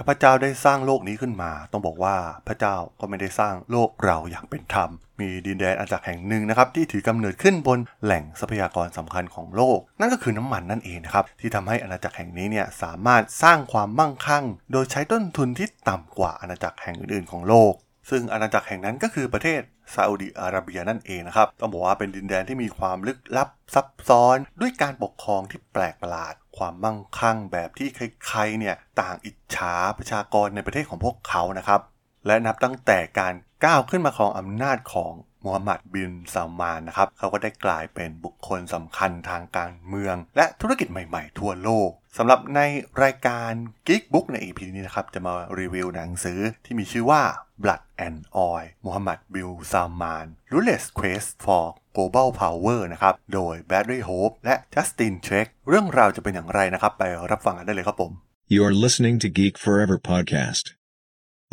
[0.00, 2.16] ถ้าพระเจ้าได้สร้างโลกนี้ขึ้นมา ต้องบอกว่า
[2.48, 4.90] พระเจ้าก็ไม่ได้สร้างโลกเราอย่างเป็นธรรม
[5.20, 17.72] มีดินแดนอาณาจักรแห่งหนึ่งนะครับที่ถือกำเนิดขึ้นบนแหล่งทรัพยากรสำคัญของโลก นั่นก็คือน้ำมันนั่นเองนะครับที่ทำให้อาณาจักรแห่งนี้เนี่ยสามารถสร้างความมั่งคั่ง โดยใช้ต้นทุนที่ต่ำกว่าอาณาจักรแห่งอื่นๆของโลก
[18.10, 19.60] ซึ่งอาณาจักรแห่งนั้นก็คือประเทศ
[19.94, 27.88] ซาอุดิอาระเบียนั่นเองนะครับ ต้องบอกว่าเป็นดินแดนที่มีความลึกลับซับซ้อน ด้วยการปกครองที่แปลกประหลาด ความมั่งคั่งแบบที่
[28.26, 31.80] ใครๆเนี่ยต่างอิจฉาประชากรในประเทศของพวกเขานะครับ
[32.26, 35.12] และนับตั้งแต่การก้าวขึ้นมาครองอำนาจของ
[35.44, 42.60] มูฮัมหมัดบินซาลมานนะครับเขาก็ได้กลายเป็นบุคคลสำคัญทางการเมือง และธุรกิจใหม่ๆ ทั่วโลกสำหรับใน
[43.02, 43.50] รายการ
[43.86, 47.22] Geek Book ใน EP นี้นะครับ จะมารีวิวหนังสือที่มีชื่อว่า
[47.62, 51.66] Blood and Oil มูฮัมหมัดบิลซาลมาน Ruthless Quest for
[51.96, 58.12] Global Power นะครับ โดย Barry Hope และ Justin Trek เรื่องราวจะเป็นอย่างไรนะครับ ไปรับฟังกันได้เลยครับผม
[58.54, 60.64] You're listening to Geek Forever podcast.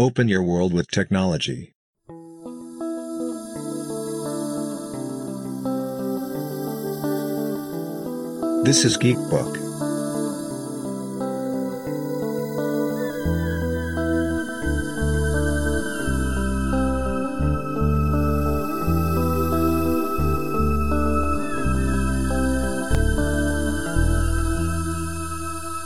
[0.06, 1.75] Open your world with technology.
[8.66, 9.58] This is Geek Book.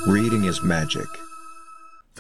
[0.08, 1.10] Reading is magic.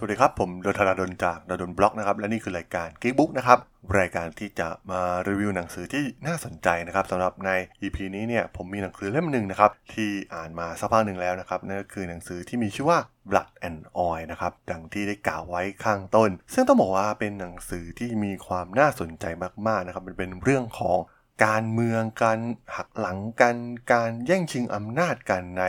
[0.02, 3.60] สวัสดีครับ ผมดนทราดนจากดนบล็อกนะครับ และนี่คือรายการ Geek Book นะครับ
[4.00, 19.26] รายการที่จะมารีวิวหนังสือที่น่าสนใจนะครับสำหรับใน EP นี้เนี่ยผมมีหนังสือเล่มหนึ่งนะครับที่อ่านมาสักพักหนึ่งแล้วนะครับนั่นก็คือหนังสือที่มีชื่อว่า Blood and Oil นะครับดังที่ได้กล่าวไว้ข้างต้น ซึ่งต้องบอกว่าเป็นหนังสือที่มีความน่าสนใจ
[19.68, 20.98] มากๆนะครับมันเป็นเรื่องของ
[21.46, 22.40] การเมืองการ
[22.76, 23.56] หักหลังกัน
[23.92, 25.64] การแย่งชิงอำนาจกันใน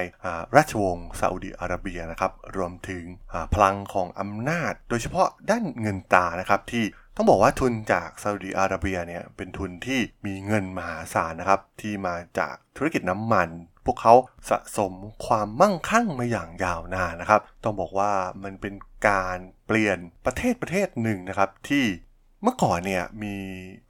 [0.56, 3.04] ราชวงศ์ซาอุดิอาระเบียนะครับรวมถึง
[3.54, 6.84] พลังของอำนาจ โดยเฉพาะด้านเงินตานะครับที่
[7.16, 13.48] ต้องบอกว่าทุนจากซาอุดิอาระเบียเนี่ยเป็นทุนที่มีเงินมหาศาลนะครับที่มาจากธุรกิจน้ำมัน
[13.86, 14.14] พวกเขา
[14.50, 14.92] สะสม
[15.26, 18.12] ความมั่งคั่งมาอย่างยาวนานนะครับ ต้องบอกว่า
[18.44, 18.74] มันเป็น
[19.08, 21.84] การเปลี่ยนประเทศประเทศหนึ่งนะครับที่
[22.42, 23.36] เมื่อก่อนเนี่ยมี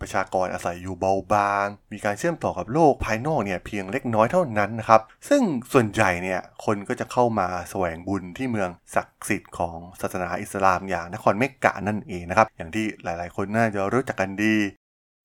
[0.00, 14.56] ประชากรอาศัยอยู่เบาบาง มีการเชื่อมต่อกับโลกภายนอกเนี่ยเพียงเล็กน้อยเท่านั้นนะครับ ซึ่งส่วนใหญ่เนี่ยคนก็จะเข้ามาแสวงบุญที่เมืองศักดิ์สิทธิ์ของศาสนาอิสลามอย่างนครเมกกะนั่นเองนะครับ อย่างที่หลายๆ คนน่าจะรู้จักกันดี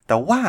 [0.07, 0.41] แต่ว่า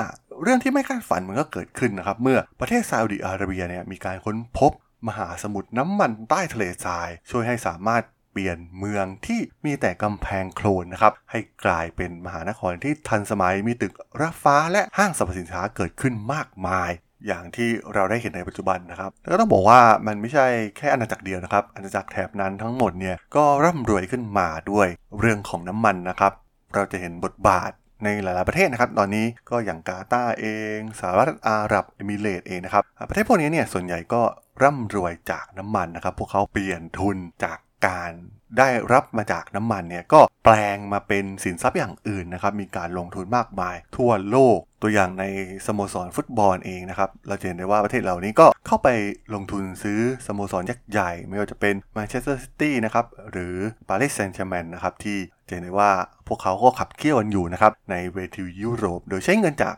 [0.42, 4.72] เรื่องที่ไม่คาดฝันมันก็เกิดขึ้นนะครับเมื่อประเทศซาอุดิอาระเบียเนี่ยมีการค้นพบ
[5.08, 8.02] มหาสมุทรน้ำมันใต้ทะเลทราย ช่วยให้สามารถ
[8.36, 16.90] ปลี่ยนเมืองที่มีแต่กำแพงโคลนนะครับ ให้กลายเป็นมหานครที่ทันสมัยมีตึกระฟ้าและห้างสรรพสินค้าเกิดขึ้นมากมาย
[17.26, 20.46] อย่างที่เราได้เห็นในปัจจุบันนะครับแล้วก็ต้องบอกว่ามันไม่ใช่
[20.76, 24.88] แค่อาณาจักรเดียวนะครับ อาณาจักรแถบนั้นทั้งหมดเนี่ยก็ร่ำรวยขึ้นมาด้วย
[25.20, 26.32] เรื่องของน้ำมันนะครับ
[26.74, 27.70] เราจะเห็นบทบาท
[28.04, 30.46] ในหลาย ๆ ประเทศนะครับ ตอนนี้ก็อย่างกาตาเอ
[30.76, 34.22] งสหรัฐอาหรับเอมิเรตเองนะครับ ประเทศพวกนี้เนี่ยส่วนใหญ่ก็
[34.62, 38.10] ร่ำรวยจากน้ำมันนะครับ พวกเขาเปลี่ยนทุนจาก การ
[38.58, 45.24] ได้รับมาจากน้ำมันเนี่ยก็แปลงมาเป็นสินทรัพย์อย่างอื่นนะครับมีการลงทุนมากมาย ทั่วโลกตัวอย่างใน
[45.66, 48.88] สโมสรฟุตบอลเองนะครับเราเห็นได้ว่าประเทศเหล่านี้ก็เข้าไป
[49.34, 53.56] ลงทุนซื้อสโมสรยักษ์ใหญ่ ไม่ว่าจะเป็นแมนเชสเตอร์ซิตี้นะครับหรือ
[53.88, 55.90] ปารีสแซงต์แชร์แมงนะครับที่เห็นได้ว่า
[56.28, 59.74] พวกเขาก็ขับเคี่ยวกันอยู่นะครับในเวทียุโรป โดยใช้เงินจาก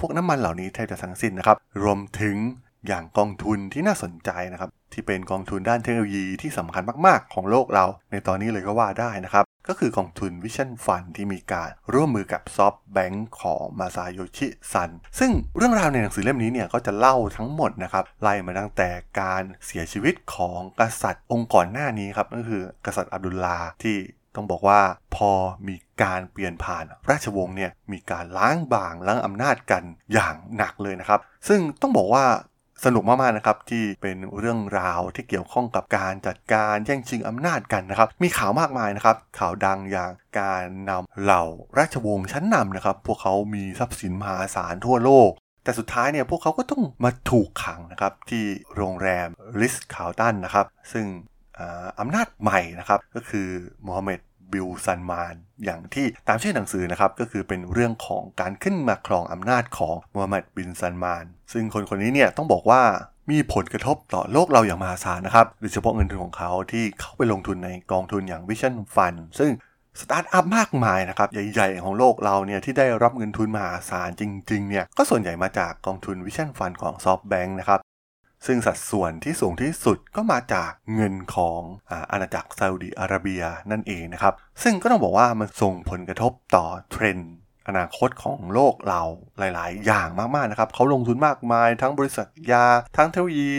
[0.00, 2.36] พวกน้ำมันเหล่านี้แทบจะทั้งสิ้นนะครับรวมถึง
[2.86, 18.88] อย่างกองทุนที่น่าสนใจนะครับ ที่เป็นกองทุนด้านเทคโนโลยีที่สำคัญมากๆ ของโลกเรา ในตอนนี้เลยก็ว่าได้นะครับ ก็คือกองทุนวิชั่นฟันที่มีการร่วมมือกับซอฟแบงค์ของมาซาโยชิซัน ซึ่งเรื่องราวในหนังสือเล่มนี้เนี่ยก็จะเล่าทั้งหมดนะครับไล่มาตั้งแต่
[19.20, 23.96] การเสียชีวิตของกษัตริย์องค์ก่อนหน้านี้ครับก็คือกษัตริย์อับดุลลาที่
[24.34, 24.80] ต้องบอกว่า
[25.16, 25.30] พอ
[25.68, 29.82] มีการเปลี่ยนผ่านราชวงศ์เนี่ยมีการล้างบางล้างอำนาจกัน
[30.12, 32.24] อย่างหนักเลยนะครับ ซึ่งต้องบอกว่า
[32.84, 41.44] สนุกมากๆนะครับที่เป็นเรื่องราวที่เกี่ยวข้องกับการจัดการแย่งชิงอำนาจกันนะครับ มีข่าวมากมายนะครับ ข่าวดังอย่างการนำเหล่า
[41.78, 45.30] ราชวงศ์ชั้นนำนะครับ พวกเขามีทรัพย์สินมหาศาลทั่วโลก
[45.64, 48.44] แต่สุดท้ายเนี่ยพวกเขาก็ต้องมาถูกขังนะครับที่
[48.76, 49.28] โรงแรม
[49.60, 51.06] Ritz-Carlton นะครับ ซึ่ง
[52.00, 53.48] อำนาจใหม่นะครับก็คือ
[53.82, 54.20] โมฮัมเหม็ด
[54.52, 55.34] บิน ซัลมาน
[55.64, 62.82] อย่างที่ตามชื่อหนังสือนะครับก็คือเป็นเรื่องของการขึ้นมาครองอำนาจของมูฮัมหมัดบินซัลมาน ซึ่งคนคนนี้เนี่ยต้องบอกว่า
[63.30, 69.50] มีผลกระทบต่อโลกเราอย่างมหาศาลนะครับโดยเฉพาะเงินทุนของเขาที่เข้าไปลงทุนในกองทุนอย่าง Vision Fund ซึ่ง
[70.00, 77.80] สตาร์ทอัพมากมายนะครับใหญ่ ๆ ของโลกเราเนี่ยที่ได้รับเงินทุนมหาศาลจริงๆเนี่ยก็ส่วนใหญ่มาจากกองทุน Vision Fund ของ SoftBank นะครับ
[78.46, 81.60] ซึ่งสัดส่วนที่สูงที่สุดก็มาจากเงินของ
[82.10, 87.32] อาณาจักรซาอุดิอาระเบียนั่นเองนะครับ ซึ่งก็ต้องบอกว่ามันส่งผลกระทบต่อเทรนด์
[87.68, 89.02] อนาคตของโลกเรา
[89.38, 92.66] หลาย ๆ อย่างมาก ๆ นะครับ เขาลงทุนมากมาย ทั้งบริษัทยา
[92.96, 93.50] ทั้งเทคโนโลยี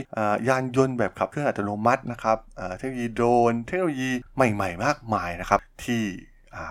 [0.47, 2.37] ยานยนต์แบบขับเคลื่อนอัตโนมัตินะครับ
[2.77, 6.03] เทคโนโลยีโดรนเทคโนโลยีใหม่ ๆ มากมายนะครับที่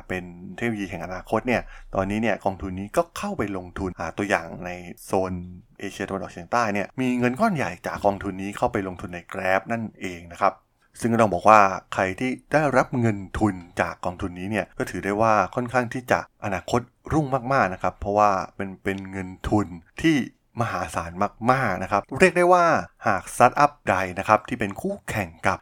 [0.09, 0.25] เป็น
[0.57, 1.63] เทคโนโลยีแห่งอนาคตเนี่ย
[1.95, 4.71] ตอนนี้เนี่ยกองทุนนี้ก็เข้าไปลงทุนตัวอย่างใน
[5.05, 5.33] โซน
[5.81, 10.53] เอเชียตะวันออกเฉียงใต้เนี่ยมีเงินก้อนใหญ่จากกองทุนนี้เข้าไปลงทุนใน Grab นั่นเองนะครับ
[11.01, 11.61] ซึ่งก็ต้องบอกว่า
[11.95, 16.81] ใครที่ได้รับเงินทุนจากกองทุนนี้เนี่ยก็ถือได้ว่าค่อนข้างที่จะอนาคต
[17.13, 19.67] รุ่งมากๆนะครับ เพราะว่าเป็นเป็นเงินทุน
[20.03, 20.17] ที่
[20.61, 21.13] มหาศาล
[21.51, 22.65] มากๆนะครับ เรียกได้ว่า
[23.07, 25.59] หากสตาร์ทอัพใดนะครับที่เป็นคู่แข่งกับ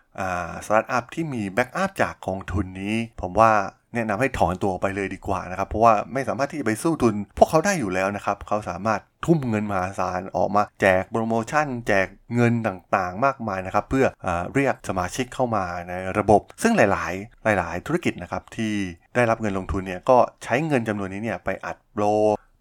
[0.67, 3.53] สตาร์ทอัพที่มี backup จากกองทุนนี้ ผมว่า
[3.95, 17.07] แนะนำให้ถอนตัวไปเลยดีกว่านะครับ เพราะว่าไม่สามารถที่จะไปสู้ทุน พวกเขาได้อยู่แล้วนะครับ เขาสามารถทุ่มเงินมหาศาลออกมาแจกโปรโมชั่น แจกเงินต่างๆ มากมายนะครับ เพื่อเรียกสมาชิกเข้ามาในระบบ ซึ่งหลา
[17.55, 18.73] ย ๆ หลาย ๆ ธุรกิจนะครับที่
[19.15, 22.05] ได้รับเงินลงทุนเนี่ยก็ใช้เงินจำนวนนี้เนี่ยไปอัดโปร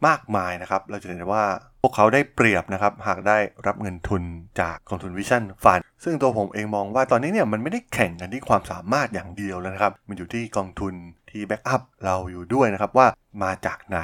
[0.08, 1.44] มากมายนะครับ เราจะเห็นว่า
[1.82, 3.38] พวกเขาได้เปรียบนะครับ หากได้
[3.68, 4.24] รับเงินทุน
[4.62, 10.94] จากกองทุน Vision Fund ซึ่งตัวผมเองมองว่าตอนนี้เนี่ยมันไม่ได้แข่งกันที่ความสามารถอย่างเดียวแล้วนะครับ มันอยู่ที่กองทุน
[11.32, 13.08] ที่ backup เราอยู่ด้วยนะครับว่า
[13.44, 14.00] มาจากไหน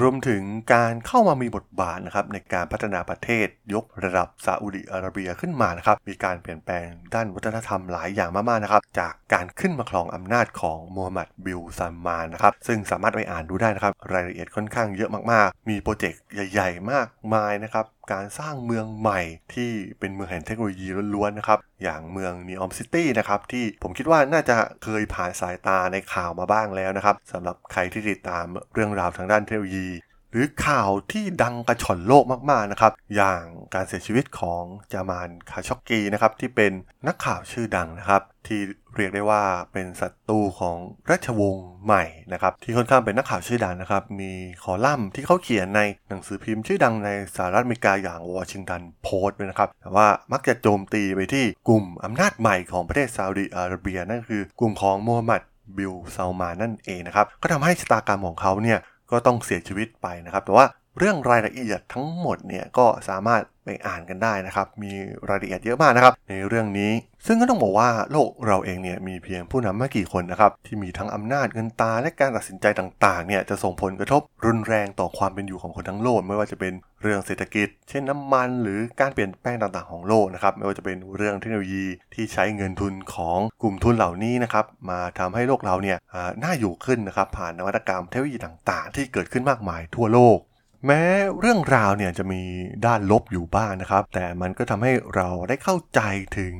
[0.00, 0.42] รวมถึง
[0.74, 16.22] การเข้ามามีบทบาทนะครับในการพัฒนาประเทศยกระดับซาอุดิอาระเบียขึ้นมานะครับมีการเปลี่ยนแปลงด้านวัฒนธรรมหลายอย่างมากๆนะครับจากการขึ้นมาครองอำนาจของโมฮัมเหม็ดบิน ซัลมานนะครับซึ่งสามารถไปอ่านดูได้นะครับรายละเอียดค่อนข้างเยอะมากๆ มีโปรเจกต์
[16.52, 19.20] ใหญ่ ๆ มากมายนะครับ การสร้างเมืองใหม่
[19.54, 29.88] ที่เป็นเมืองแห่งเทคโนโลยีล้วนๆนะครับ อย่างเมือง NEOM City นะครับที่ผมคิดว่าน่าจะเคยผ่านสายตาในข่าวมาบ้างแล้วนะครับสำหรับใครที่ติดตามเรื่องราวทางด้านเทคโนโลยี
[30.30, 33.42] หรือข่าวที่ดังกระฉ่อนโลกมากๆนะครับ อย่าง
[33.74, 34.62] การเสียชีวิตของ
[34.92, 36.72] จามานคาช็อกกีนะครับที่เป็น
[37.06, 38.60] นักข่าวชื่อดังนะครับที่
[38.96, 39.42] เรียกได้ว่า
[39.72, 40.76] เป็นศัตรูของ
[41.10, 44.32] ราชวงศ์ใหม่นะครับที่ค่อนข้างเป็นนักข่าวชื่อดังนะครับ มี
[44.62, 55.42] คอลัมน์ที่เขาเขียนในหนังสือพิมพ์ชื่อดังในสหรัฐอเมริกาอย่างวอชิงตันโพสต์นะครับแต่ว่ามักจะโจมตีไปที่กลุ่มอำนาจใหม่ของประเทศซาอุดิอาระเบียนั่นคือกลุ่มของมูฮัมหมัด
[55.76, 58.78] บิลซาลมานั่นเองนะครับก็ทำให้ชะตากรรมของเขาเนี่ย
[59.10, 60.66] ก็ต้องเสียชีวิตไปนะครับ แต่ว่า
[60.98, 64.92] เรื่องรายละเอียดทั้งหมดเนี่ยก็สามารถไปอ่านกันได้นะครับ มี
[65.28, 66.92] รายละเอียดเยอะมากนะครับ ในเรื่องนี้
[67.26, 76.72] ซึ่งก็ต้องบอกว่าโลกเราเองเนี่ยมีเพียงผู้นำไม่กี่คนนะครับ ที่มีทั้งอำนาจเงินตาและการตัดสินใจต่างๆเนี่ยจะส่งผลกระทบรุนแรงต่อความเป็นอยู่ของคนทั้งโลก ไม่ว่าจะเป็น
[77.02, 81.84] เรื่องเศรษฐกิจ เช่นน้ำมัน หรือการเปลี่ยนแปลงต่างๆของโลกนะครับไม่ว่าจะเป็นเรื่องเทคโนโลยี
[82.14, 85.98] ที่ใช้เงินทุนของกลุ่มทุนเหล่านี้นะครับมาทำให้โลกเราเนี่ย
[86.42, 90.38] น่าอยู่ขึ้นนะครับผ่านนวัตกรรมเทคโนโลยีต่างๆ ที่เกิดขึ้นมากมายทั่วโลก
[90.86, 91.02] แม้
[91.40, 92.42] เรื่องราวเนี่ยจะมี
[92.86, 96.00] ด้านลบอยู่บ้างนะครับ แต่มันก็ทำให้เราได้เข้าใจ
[96.38, 96.54] ถึง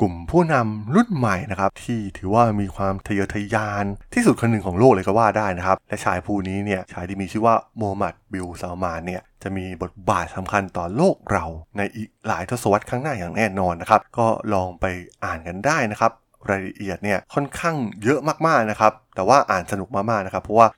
[0.00, 3.84] กลุ่มผู้นำรุ่นใหม่นะครับ ที่ถือว่ามีความทะเยอทะยาน
[4.14, 11.44] ที่สุดคนหนึ่งของโลกเลยก็ว่าได้นะครับ และชายผู้นี้เนี่ยชายที่มีชื่อว่าโมฮัมหมัดบิลซาลมานเนี่ยจะมีบทบาทสำคัญต่อโลกเรา
[11.76, 14.84] ในอีกหลายทศวรรษข้างหน้าอย่างแน่นอนนะครับ ก็ลองไป
[15.24, 16.12] อ่านกันได้นะครับ
[16.50, 20.68] รายละเอียดเนี่ยค่อนข้างเยอะมากๆนะครับ แต่ว่าอ่านสนุกมากๆนะครับ เพราะว่า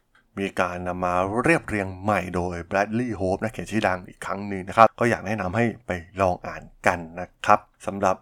[0.41, 1.15] มีการนำมา
[1.45, 5.91] เรียบเรียงใหม่โดย Bradley Hope นักเขียนชื่อดังอีกครั้งหนึ่งนะครับ ก็อยากแนะนำให้ไป
[6.21, 8.17] ลองอ่านกันนะครับสำหรับ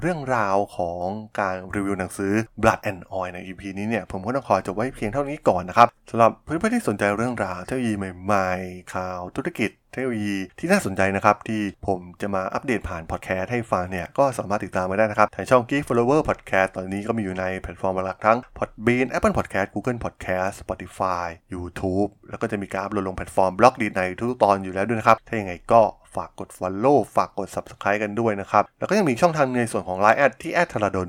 [0.00, 1.04] เรื่องราวของ
[1.40, 19.34] การรีวิวหนังสือ Blood and Oil ใน EP นี้เนี่ยผมก็ต้องขอจบไว้เพียงเท่านี้ก่อนนะครับสำหรับเพื่อนๆที่สนใจเรื่องราวเทคโนโลยีใใหม่ๆ ข่าวธุรกิจเทคโนโลยีที่น่าสนใจนะครับ ที่ผมจะมาอัปเดตผ่านพอดแคสต์ให้ฟังเนี่ย ก็สามารถติดตามมาได้นะครับทางช่อง Geek Forever Podcast ตอนนี้ก็มีอยู่ในแพลตฟอร์มหลักทั้ง Podbean Apple
[19.38, 25.82] Podcast Google Podcast Spotify YouTube แล้วก็จะมีการอัปโหลดลงแพลตฟอร์ม Blockdit ในทุกตอนอยู่แล้วด้วยนะครับ ถ้าอย่างไงก็
[26.14, 31.08] ฝากกด Follow ฝากกด Subscribe กันด้วยนะครับ แล้วก็ยังมีช่องทางในส่วนของ Line add ที่แอดธรดล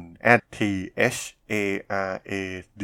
[0.55, 0.59] t
[1.15, 1.19] h
[1.51, 1.53] a
[2.09, 2.33] r a
[2.81, 2.83] d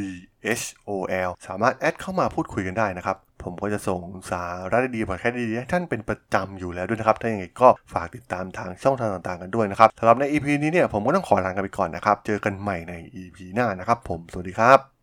[0.62, 0.90] h o
[1.28, 14.99] l สามารถแอดเข้ามาพูดคุยกันได้นะครับ ผมก็จะส่งสาระดีๆพอดแคสต์ดีๆให้ท่านเป็นประจำอยู่แล้วด้วยนะครับ ถ้าอย่างไรก็ฝากติดตามทางช่องทางต่างๆกันด้วยนะครับสำหรับใน EP นี้เนี่ยผมก็ต้องขอลากันไปก่อนนะครับ เจอกันใหม่ใน EP หน้านะครับ ผม สวัสดีครับ